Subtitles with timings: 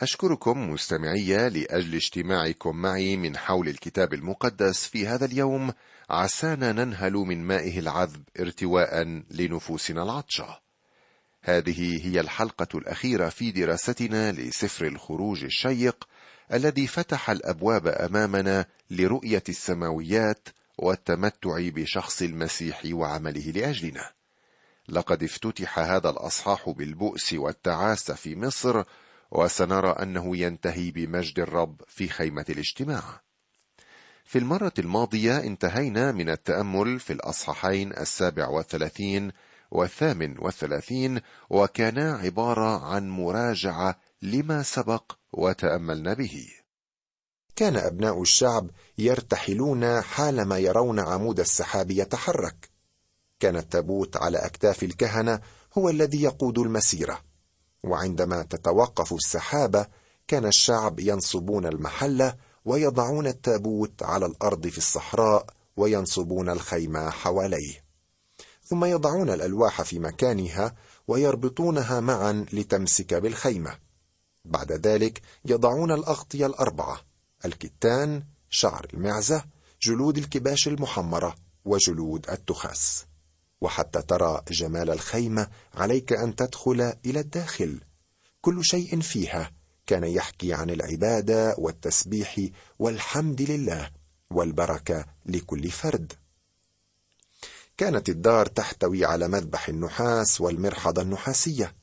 [0.00, 5.72] أشكركم مستمعي لأجل اجتماعكم معي من حول الكتاب المقدس في هذا اليوم
[6.10, 10.60] عسانا ننهل من مائه العذب ارتواء لنفوسنا العطشة.
[11.42, 16.08] هذه هي الحلقة الأخيرة في دراستنا لسفر الخروج الشيق
[16.52, 20.48] الذي فتح الأبواب أمامنا لرؤية السماويات
[20.78, 24.10] والتمتع بشخص المسيح وعمله لأجلنا.
[24.88, 28.84] لقد افتتح هذا الأصحاح بالبؤس والتعاسة في مصر
[29.30, 33.20] وسنرى أنه ينتهي بمجد الرب في خيمة الاجتماع.
[34.24, 39.32] في المرة الماضية انتهينا من التأمل في الأصحاحين السابع والثلاثين
[39.70, 46.48] والثامن والثلاثين وكانا عبارة عن مراجعة لما سبق وتأملنا به.
[47.56, 52.70] كان أبناء الشعب يرتحلون حالما يرون عمود السحاب يتحرك.
[53.40, 55.40] كان التابوت على أكتاف الكهنة
[55.78, 57.29] هو الذي يقود المسيرة.
[57.84, 59.86] وعندما تتوقف السحابة
[60.28, 65.46] كان الشعب ينصبون المحله ويضعون التابوت على الأرض في الصحراء
[65.76, 67.84] وينصبون الخيمه حواليه.
[68.64, 70.74] ثم يضعون الألواح في مكانها
[71.08, 73.78] ويربطونها معا لتمسك بالخيمة.
[74.44, 77.00] بعد ذلك يضعون الأغطية الأربعة
[77.44, 79.44] الكتان شعر المعزة
[79.82, 83.06] جلود الكباش المحمرة وجلود التخاس.
[83.60, 87.80] وحتى ترى جمال الخيمه عليك أن تدخل إلى الداخل.
[88.40, 89.52] كل شيء فيها
[89.86, 92.36] كان يحكي عن العبادة والتسبيح
[92.78, 93.90] والحمد لله
[94.30, 96.12] والبركة لكل فرد.
[97.76, 101.74] كانت الدار تحتوي على مذبح النحاس والمرحضه النحاسية.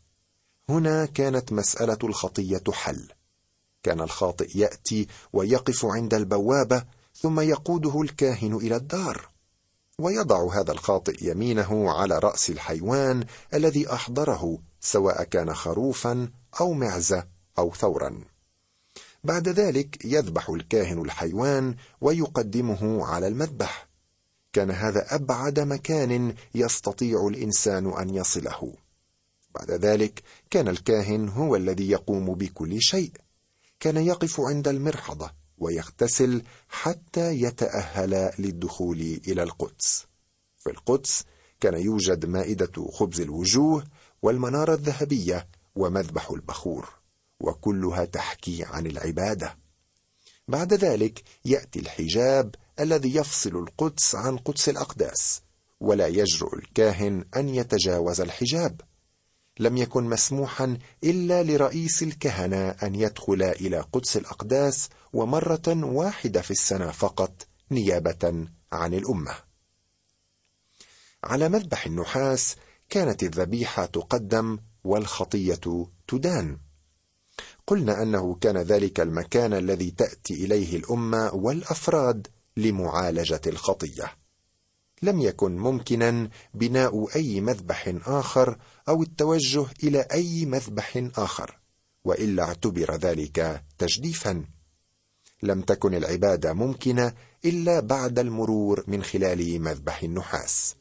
[0.70, 3.08] هنا كانت مسألة الخطية حل.
[3.84, 6.84] كان الخاطئ يأتي ويقف عند البوابة
[7.16, 9.30] ثم يقوده الكاهن إلى الدار.
[10.02, 16.30] ويضع هذا الخاطئ يمينه على رأس الحيوان الذي أحضره سواء كان خروفا
[16.62, 17.28] أو معزة
[17.60, 18.22] أو ثورا.
[19.24, 23.88] بعد ذلك يذبح الكاهن الحيوان ويقدمه على المذبح.
[24.54, 28.74] كان هذا أبعد مكان يستطيع الإنسان أن يصله.
[29.56, 33.12] بعد ذلك كان الكاهن هو الذي يقوم بكل شيء.
[33.80, 35.32] كان يقف عند المرحضة.
[35.58, 40.06] ويغتسل حتى يتأهل للدخول إلى القدس.
[40.58, 41.24] في القدس
[41.60, 43.84] كان يوجد مائدة خبز الوجوه
[44.22, 46.90] والمنارة الذهبية ومذبح البخور
[47.40, 49.58] وكلها تحكي عن العبادة.
[50.48, 55.42] بعد ذلك يأتي الحجاب الذي يفصل القدس عن قدس الأقداس
[55.80, 58.82] ولا يجرؤ الكاهن أن يتجاوز الحجاب.
[59.60, 66.92] لم يكن مسموحا إلا لرئيس الكهنة أن يدخل إلى قدس الأقداس ومرة واحدة في السنة
[66.92, 69.36] فقط نيابة عن الأمة.
[71.24, 72.56] على مذبح النحاس
[72.90, 76.60] كانت الذبيحة تقدم والخطية تدان.
[77.68, 84.18] قلنا أنه كان ذلك المكان الذي تأتي إليه الأمة والأفراد لمعالجة الخطية.
[85.02, 88.58] لم يكن ممكنا بناء أي مذبح آخر
[88.90, 91.60] أو التوجه إلى أي مذبح آخر
[92.04, 94.46] وإلا اعتبر ذلك تجديفا.
[95.44, 97.14] لم تكن العباده ممكنة
[97.46, 100.76] إلا بعد المرور من خلال مذبح النحاس.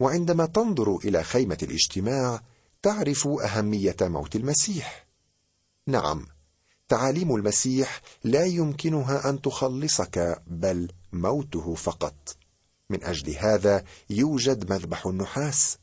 [0.00, 2.42] وعندما تنظر إلى خيمة الاجتماع
[2.82, 5.06] تعرف أهمية موت المسيح.
[5.86, 6.26] نعم
[6.88, 12.41] تعاليم المسيح لا يمكنها أن تخلصك بل موته فقط.
[12.92, 15.78] من أجل هذا يوجد مذبح النحاس.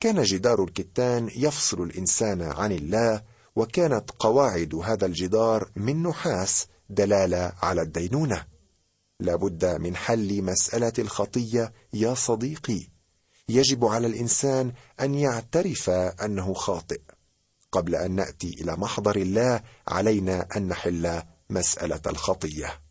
[0.00, 3.22] كان جدار الكتان يفصل الإنسان عن الله
[3.56, 8.44] وكانت قواعد هذا الجدار من نحاس دلالة على الدينونة.
[9.20, 12.88] لابد من حل مسألة الخطية يا صديقي.
[13.48, 17.00] يجب على الإنسان أن يعترف أنه خاطئ.
[17.72, 22.81] قبل أن نأتي إلى محضر الله علينا أن نحل مسألة الخطية.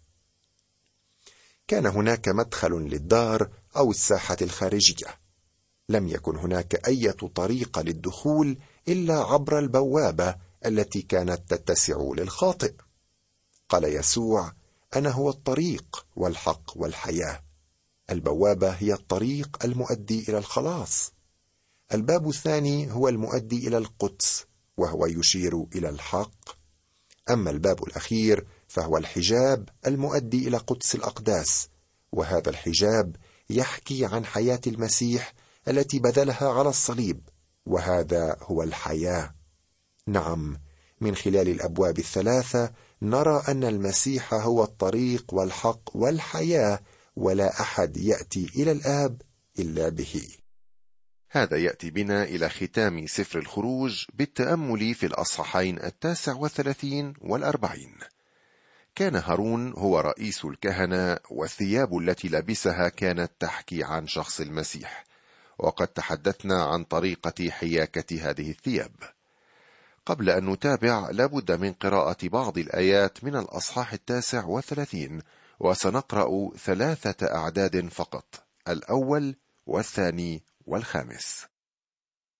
[1.71, 5.19] كان هناك مدخل للدار أو الساحة الخارجية.
[5.89, 12.73] لم يكن هناك إيه طريقه للدخول إلا عبر البوابة التي كانت تتسع للخاطئ.
[13.69, 14.53] قال يسوع
[14.95, 17.43] أنا هو الطريق والحق والحياة.
[18.09, 21.13] البوابة هي الطريق المؤدي إلى الخلاص.
[21.93, 24.45] الباب الثاني هو المؤدي إلى القدس
[24.77, 26.49] وهو يشير إلى الحق.
[27.29, 31.69] أما الباب الأخير فهو الحجاب المؤدي إلى قدس الأقداس
[32.11, 33.15] وهذا الحجاب
[33.49, 35.33] يحكي عن حياة المسيح
[35.67, 37.29] التي بذلها على الصليب
[37.65, 39.35] وهذا هو الحياة.
[40.07, 40.57] نعم
[41.01, 42.71] من خلال الأبواب الثلاثة
[43.01, 46.79] نرى أن المسيح هو الطريق والحق والحياة
[47.15, 49.21] ولا أحد يأتي إلى الآب
[49.59, 50.27] إلا به.
[51.29, 57.95] هذا يأتي بنا إلى ختام سفر الخروج بالتأمل في الأصحاحين التاسع والثلاثين والأربعين.
[58.95, 65.03] كان هارون هو رئيس الكهنة والثياب التي لبسها كانت تحكي عن شخص المسيح.
[65.59, 68.91] وقد تحدثنا عن طريقة حياكة هذه الثياب.
[70.05, 75.21] قبل أن نتابع لابد من قراءة بعض الآيات من الأصحاح التاسع والثلاثين
[75.59, 79.35] وسنقرأ ثلاثة أعداد فقط الأول
[79.67, 81.45] والثاني والخامس.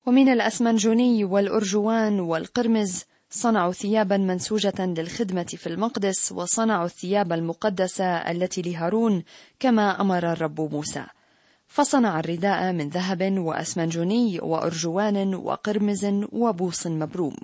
[0.05, 9.23] ومن الأسمنجوني والأرجوان والقرمز صنعوا ثيابا منسوجة للخدمة في المقدس وصنعوا الثياب المقدسة التي لهارون
[9.59, 11.05] كما أمر الرب موسى.
[11.67, 17.35] فصنع الرداء من ذهب وأسمنجوني وأرجوان وقرمز وبوص مبروم.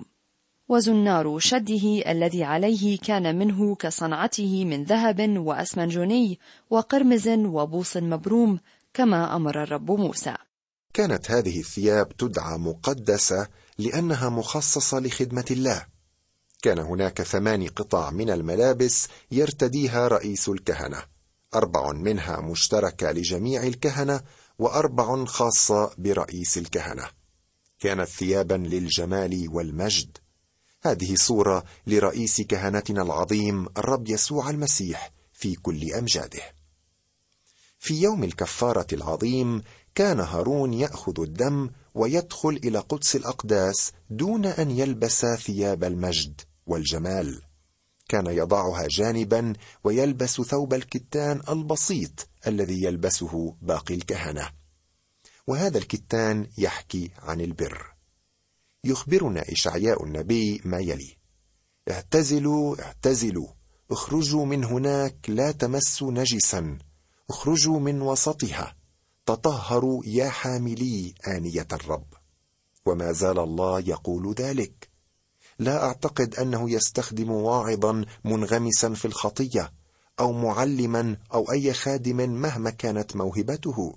[0.68, 6.38] وزنار شده الذي عليه كان منه كصنعته من ذهب وأسمنجوني
[6.70, 8.60] وقرمز وبوص مبروم
[8.94, 10.34] كما أمر الرب موسى.
[10.94, 13.48] كانت هذه الثياب تدعى مقدسة
[13.78, 15.86] لأنها مخصصة لخدمة الله.
[16.62, 21.02] كان هناك ثمان قطع من الملابس يرتديها رئيس الكهنة.
[21.54, 24.20] أربع منها مشتركة لجميع الكهنة
[24.58, 27.10] وأربع خاصة برئيس الكهنة.
[27.80, 30.18] كانت ثيابا للجمال والمجد.
[30.82, 36.42] هذه صورة لرئيس كهنتنا العظيم الرب يسوع المسيح في كل أمجاده.
[37.78, 39.62] في يوم الكفارة العظيم
[39.98, 47.42] كان هارون يأخذ الدم ويدخل إلى قدس الأقداس دون أن يلبس ثياب المجد والجمال.
[48.08, 49.52] كان يضعها جانبا
[49.84, 54.50] ويلبس ثوب الكتان البسيط الذي يلبسه باقي الكهنة.
[55.46, 57.94] وهذا الكتان يحكي عن البر.
[58.84, 61.16] يخبرنا إشعياء النبي ما يلي.
[61.90, 63.48] اعتزلوا اعتزلوا.
[63.90, 66.78] اخرجوا من هناك لا تمسوا نجسا.
[67.30, 68.78] اخرجوا من وسطها.
[69.28, 72.06] تطهروا يا حاملي آنية الرب.
[72.86, 74.88] وما زال الله يقول ذلك.
[75.58, 79.72] لا أعتقد أنه يستخدم واعظا منغمسا في الخطية
[80.20, 83.94] أو معلما أو أي خادم مهما كانت موهبته.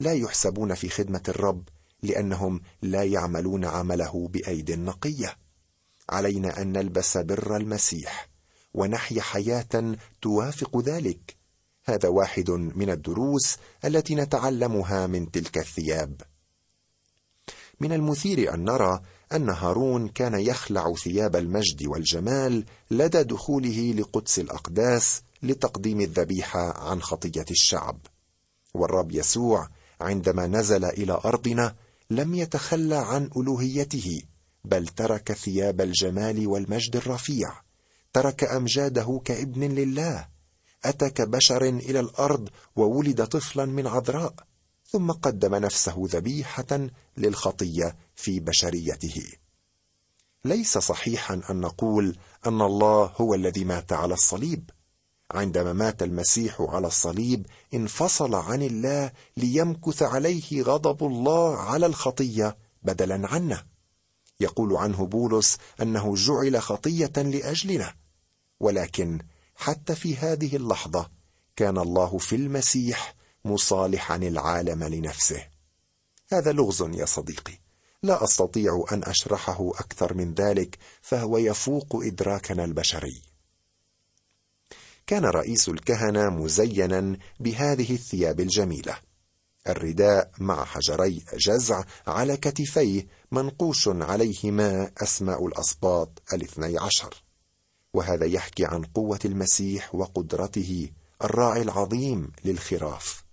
[0.00, 1.68] لا يحسبون في خدمة الرب
[2.02, 5.36] لأنهم لا يعملون عمله بايد نقية.
[6.08, 8.28] علينا أن نلبس بر المسيح
[8.74, 11.43] ونحيا حياة توافق ذلك.
[11.84, 16.20] هذا واحد من الدروس التي نتعلمها من تلك الثياب.
[17.80, 19.00] من المثير أن نرى
[19.32, 27.44] أن هارون كان يخلع ثياب المجد والجمال لدى دخوله لقدس الأقداس لتقديم الذبيحة عن خطية
[27.50, 27.98] الشعب.
[28.74, 29.68] والرب يسوع
[30.00, 31.74] عندما نزل إلى أرضنا
[32.10, 34.22] لم يتخلى عن ألوهيته
[34.64, 37.52] بل ترك ثياب الجمال والمجد الرفيع
[38.12, 40.33] ترك أمجاده كابن لله
[40.84, 44.34] أتى كبشر إلى الأرض وولد طفلا من عذراء
[44.86, 49.26] ثم قدم نفسه ذبيحة للخطية في بشريته.
[50.44, 52.16] ليس صحيحا أن نقول
[52.46, 54.70] أن الله هو الذي مات على الصليب.
[55.30, 63.28] عندما مات المسيح على الصليب انفصل عن الله ليمكث عليه غضب الله على الخطية بدلا
[63.28, 63.66] عنا
[64.40, 67.94] يقول عنه بولس أنه جعل خطية لأجلنا
[68.60, 69.18] ولكن
[69.64, 71.10] حتى في هذه اللحظة
[71.56, 73.14] كان الله في المسيح
[73.44, 75.46] مصالحا العالم لنفسه.
[76.32, 77.58] هذا لغز يا صديقي.
[78.02, 83.22] لا أستطيع أن أشرحه أكثر من ذلك فهو يفوق إدراكنا البشري.
[85.06, 88.98] كان رئيس الكهنة مزينا بهذه الثياب الجميلة.
[89.68, 97.23] الرداء مع حجري جزع على كتفيه منقوش عليهما أسماء الأسباط الاثني عشر.
[97.94, 100.90] وهذا يحكي عن قوة المسيح وقدرته
[101.24, 103.24] الراعي العظيم للخراف.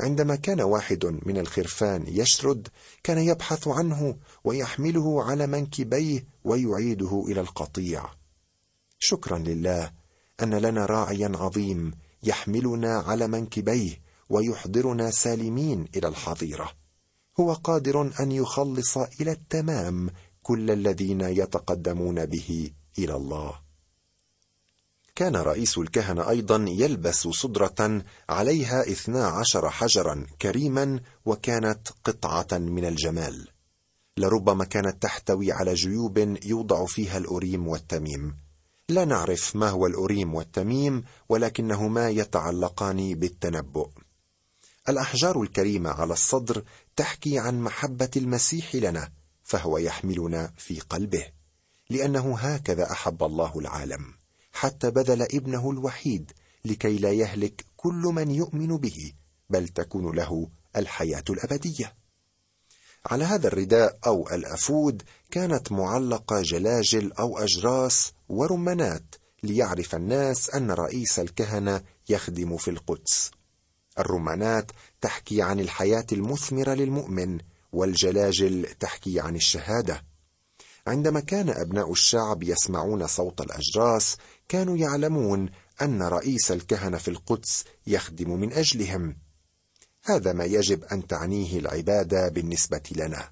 [0.00, 2.68] عندما كان واحد من الخرفان يشرد
[3.02, 8.04] كان يبحث عنه ويحمله على منكبيه ويعيده إلى القطيع.
[8.98, 9.92] شكرا لله
[10.42, 11.90] أن لنا راعيا عظيم
[12.22, 16.72] يحملنا على منكبيه ويحضرنا سالمين إلى الحظيرة.
[17.40, 20.10] هو قادر أن يخلص إلى التمام
[20.42, 23.71] كل الذين يتقدمون به إلى الله.
[25.14, 33.48] كان رئيس الكهنة أيضا يلبس صدرة عليها اثنا عشر حجرا كريما وكانت قطعة من الجمال.
[34.16, 38.36] لربما كانت تحتوي على جيوب يوضع فيها الأوريم والتميم.
[38.88, 43.88] لا نعرف ما هو الأوريم والتميم ولكنهما يتعلقان بالتنبؤ.
[44.88, 46.62] الأحجار الكريمة على الصدر
[46.96, 51.26] تحكي عن محبة المسيح لنا فهو يحملنا في قلبه
[51.90, 54.21] لأنه هكذا أحب الله العالم.
[54.52, 56.32] حتى بذل ابنه الوحيد
[56.64, 59.12] لكي لا يهلك كل من يؤمن به
[59.50, 61.94] بل تكون له الحياة الأبدية.
[63.06, 71.18] على هذا الرداء أو الأفود كانت معلقة جلاجل أو أجراس ورمانات ليعرف الناس أن رئيس
[71.18, 73.30] الكهنة يخدم في القدس.
[73.98, 77.38] الرمانات تحكي عن الحياة المثمرة للمؤمن
[77.72, 80.04] والجلاجل تحكي عن الشهادة.
[80.86, 84.16] عندما كان أبناء الشعب يسمعون صوت الأجراس
[84.52, 85.48] كانوا يعلمون
[85.82, 89.16] أن رئيس الكهنة في القدس يخدم من أجلهم.
[90.04, 93.30] هذا ما يجب أن تعنيه العبادة بالنسبة لنا.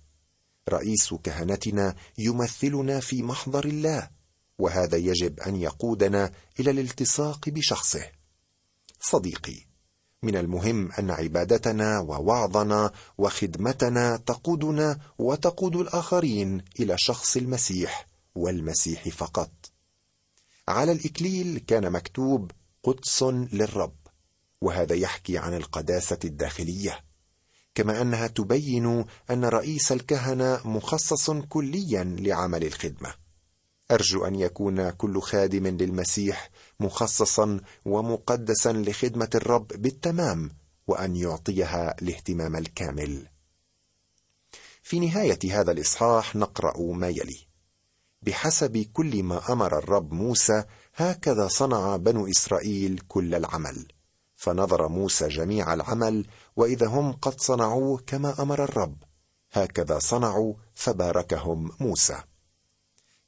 [0.69, 4.11] رئيس كهنتنا يمثلنا في محضر الله
[4.59, 8.05] وهذا يجب أن يقودنا إلى الالتصاق بشخصه.
[9.01, 9.67] صديقي
[10.23, 19.51] من المهم أن عبادتنا ووعظنا وخدمتنا تقودنا وتقود الآخرين إلى شخص المسيح والمسيح فقط.
[20.71, 22.51] على الإكليل كان مكتوب
[22.83, 23.23] قدس
[23.53, 23.97] للرب
[24.61, 27.05] وهذا يحكي عن القداسة الداخلية
[27.75, 33.15] كما أنها تبين أن رئيس الكهنة مخصص كليا لعمل الخدمة.
[33.91, 36.51] أرجو أن يكون كل خادم للمسيح
[36.81, 40.51] مخصصا ومقدسا لخدمة الرب بالتمام
[40.87, 43.27] وأن يعطيها الاهتمام الكامل.
[44.83, 47.50] في نهاية هذا الإصحاح نقرأ ما يلي.
[48.23, 53.93] بحسب كل ما أمر الرب موسى هكذا صنع بنو إسرائيل كل العمل.
[54.37, 58.97] فنظر موسى جميع العمل وإذا هم قد صنعوه كما أمر الرب.
[59.53, 62.17] هكذا صنعوا فباركهم موسى.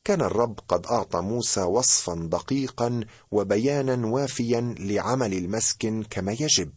[0.05, 6.71] كان الرب قد أعطى موسى وصفا دقيقا وبيانا وافيا لعمل المسكن كما يجب.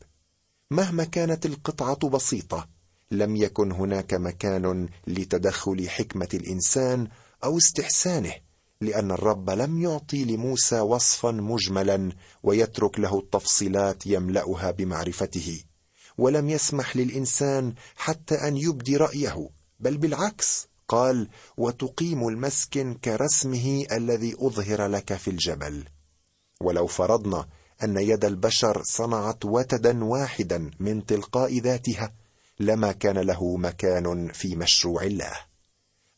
[0.72, 2.68] مهما كانت القطعة بسيطة
[3.12, 7.08] لم يكن هناك مكان لتدخل حكمة الإنسان
[7.46, 8.34] أو استحسانه
[8.82, 12.12] لأن الرب لم يعطي لموسى وصفا مجملا
[12.44, 15.64] ويترك له التفصيلات يملأها بمعرفته
[16.18, 19.50] ولم يسمح للإنسان حتى أن يبدي رأيه
[19.80, 25.84] بل بالعكس قال وتقيم المسكن كرسمه الذي أظهر لك في الجبل
[26.62, 27.48] ولو فرضنا
[27.84, 32.14] أن يد البشر صنعت وتدا واحدا من تلقاء ذاتها
[32.60, 35.55] لما كان له مكان في مشروع الله.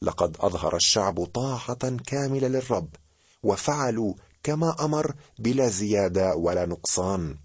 [0.02, 2.96] لقد أظهر الشعب طاعه كاملة للرب
[3.44, 4.14] وفعلوا
[4.44, 7.38] كما أمر بلا زيادة ولا نقصان.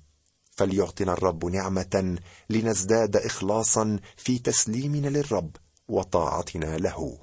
[0.50, 2.18] فليعطنا الرب نعمة
[2.50, 5.56] لنزداد اخلاصا في تسليمنا للرب
[5.88, 7.18] وطاعتنا له.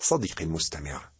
[0.00, 1.10] صديقي المستمع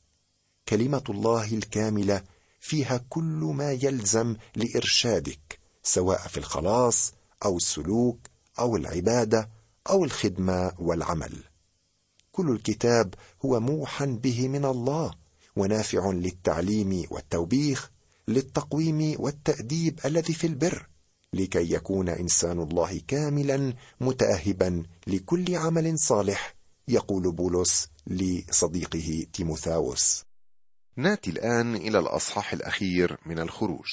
[0.68, 2.22] كلمة الله الكاملة
[2.60, 7.12] فيها كل ما يلزم لإرشادك سواء في الخلاص
[7.44, 8.18] أو السلوك
[8.58, 9.50] أو العبادة
[9.90, 11.49] أو الخدمة والعمل.
[12.40, 15.14] كل الكتاب هو موحى به من الله
[15.56, 17.90] ونافع للتعليم والتوبيخ
[18.28, 20.86] للتقويم والتأديب الذي في البر
[21.32, 26.54] لكي يكون إنسان الله كاملا متاهبا لكل عمل صالح
[26.88, 30.24] يقول بولس لصديقه تيموثاوس.
[30.96, 33.88] ناتي الآن إلى الأصحاح الأخير من الخروج.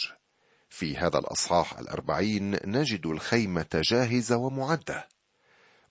[0.70, 5.08] في هذا الأصحاح الأربعين نجد الخيمة جاهزة ومعدة.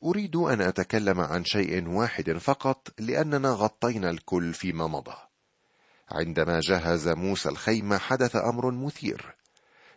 [0.04, 5.16] أريد أن أتكلم عن شيء واحد فقط لأننا غطينا الكل فيما مضى.
[6.10, 9.36] عندما جهز موسى الخيمه حدث أمر مثير.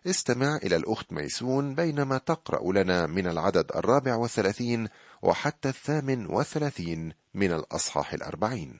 [0.07, 4.87] استمع إلى الأخت ميسون بينما تقرأ لنا من العدد الرابع والثلاثين
[5.21, 8.79] وحتى الثامن والثلاثين من الأصحاح الأربعين.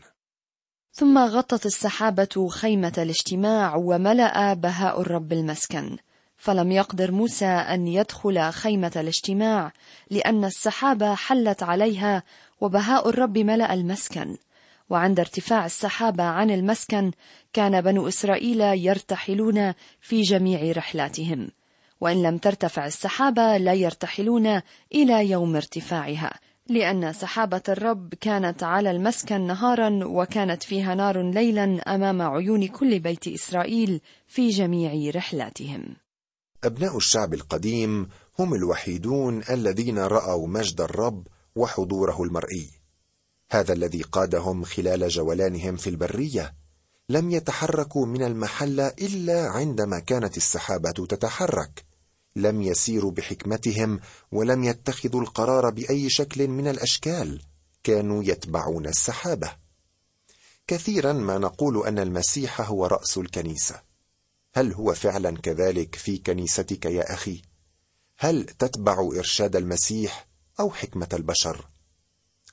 [0.94, 5.98] ثم غطت السحابة خيمة الاجتماع وملأ بهاء الرب المسكن.
[6.40, 9.72] فلم يقدر موسى أن يدخل خيمة الاجتماع
[10.10, 12.24] لأن السحابة حلت عليها
[12.62, 14.38] وبهاء الرب ملأ المسكن.
[14.90, 17.12] وعند ارتفاع السحابة عن المسكن
[17.54, 21.52] كان بنو إسرائيل يرتحلون في جميع رحلاتهم.
[22.02, 24.62] وإن لم ترتفع السحابة لا يرتحلون
[24.96, 26.40] إلى يوم ارتفاعها.
[26.70, 33.28] لأن سحابة الرب كانت على المسكن نهارا وكانت فيها نار ليلا أمام عيون كل بيت
[33.28, 35.96] إسرائيل في جميع رحلاتهم.
[36.64, 42.70] أبناء الشعب القديم هم الوحيدون الذين رأوا مجد الرب وحضوره المرئي.
[43.52, 46.56] هذا الذي قادهم خلال جولانهم في البرية.
[47.10, 51.86] لم يتحركوا من المحلة إلا عندما كانت السحابة تتحرك.
[52.36, 54.00] لم يسيروا بحكمتهم
[54.32, 57.42] ولم يتخذوا القرار بأي شكل من الأشكال.
[57.84, 59.52] كانوا يتبعون السحابة.
[60.68, 63.89] كثيرا ما نقول أن المسيح هو رأس الكنيسة.
[64.54, 67.42] هل هو فعلا كذلك في كنيستك يا أخي؟
[68.18, 70.28] هل تتبع إرشاد المسيح
[70.60, 71.68] أو حكمة البشر؟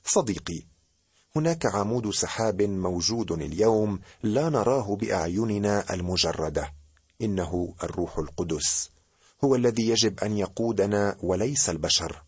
[0.05, 0.63] صديقي
[1.35, 6.73] هناك عمود سحاب موجود اليوم لا نراه بأعيننا المجردة.
[7.21, 8.89] إنه الروح القدس.
[9.43, 12.23] هو الذي يجب أن يقودنا وليس البشر.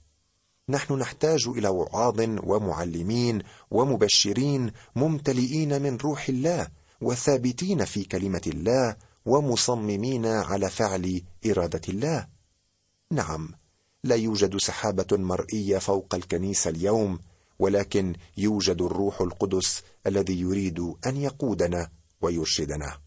[0.70, 6.68] نحن نحتاج إلى وعاظ ومعلمين ومبشرين ممتلئين من روح الله
[7.02, 8.96] وثابتين في كلمة الله
[9.26, 12.28] ومصممين على فعل إرادة الله.
[13.12, 13.54] نعم
[14.04, 17.20] لا يوجد سحابة مرئية فوق الكنيسة اليوم
[17.60, 21.90] ولكن يوجد الروح القدس الذي يريد أن يقودنا
[22.22, 23.00] ويرشدنا.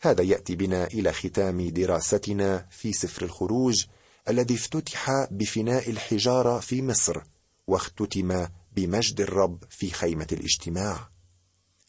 [0.00, 3.84] هذا يأتي بنا إلى ختام دراستنا في سفر الخروج
[4.28, 7.22] الذي افتتح بفناء الحجارة في مصر
[7.66, 8.46] واختتم
[8.76, 11.08] بمجد الرب في خيمة الاجتماع.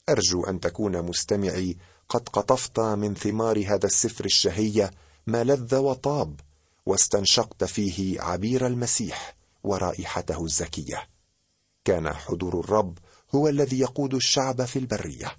[0.10, 1.78] أرجو أن تكون مستمعي
[2.10, 4.92] قد قطفت من ثمار هذا السفر الشهية
[5.28, 6.40] ما لذ وطاب
[6.86, 11.10] واستنشقت فيه عبير المسيح ورائحته الزكية.
[11.86, 12.98] كان حضور الرب
[13.36, 15.38] هو الذي يقود الشعب في البرية.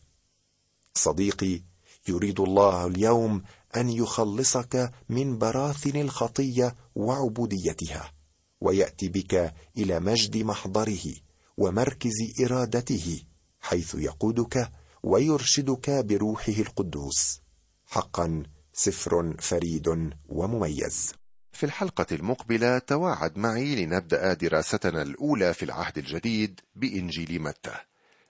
[0.95, 1.63] صديقي
[2.09, 3.43] يريد الله اليوم
[3.77, 8.13] أن يخلصك من براثن الخطية وعبوديتها
[8.61, 11.15] ويأتي بك إلى مجد محضره
[11.57, 13.23] ومركز إرادته
[13.61, 14.71] حيث يقودك
[15.07, 17.41] ويرشدك بروحه القدوس.
[17.87, 21.13] حقا سفر فريد ومميز.
[21.53, 27.75] في الحلقة المقبلة تواعد معي لنبدأ دراستنا الأولى في العهد الجديد بإنجيل متى.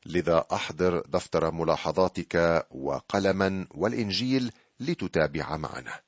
[0.06, 6.00] لذا أحضر دفتر ملاحظاتك وقلما والإنجيل لتتابع معنا.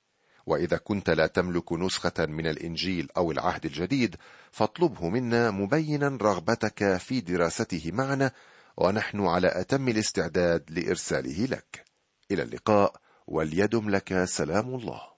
[0.46, 4.16] وإذا كنت لا تملك نسخة من الإنجيل أو العهد الجديد
[4.50, 8.32] فاطلبه منا مبينا رغبتك في دراسته معنا
[8.80, 11.84] ونحن على أتم الاستعداد لإرساله لك.
[12.30, 12.92] إلى اللقاء
[13.26, 15.17] وليدم لك سلام الله.